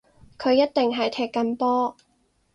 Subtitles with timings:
[0.39, 1.95] 佢一定係踢緊波